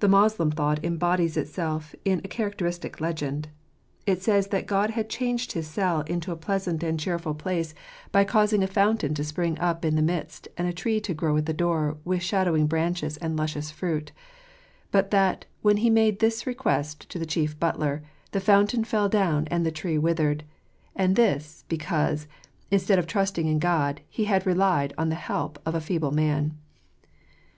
[0.00, 3.46] The Moslem thought embodies itself in a characteristic legend.
[4.06, 7.44] It says) that God had changed his cell into a pleasant and cheerful j" ItentEmta
[7.44, 10.66] tn t!" 65 place by causing a fountain to spring up in the midst, and
[10.66, 14.10] a tree to grow at the door with shadowing branches and luscious fruit:
[14.90, 18.02] but that, when he made this request to the chief butler,
[18.32, 20.42] the fountain fell down and the tree withered;
[20.96, 22.26] and this because,
[22.72, 26.58] instead of trusting in God, he had relied on the help of a feeble man.